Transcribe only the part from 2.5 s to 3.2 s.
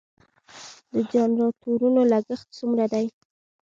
څومره دی؟